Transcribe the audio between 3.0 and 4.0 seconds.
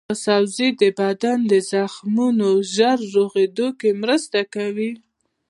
رغیدو کې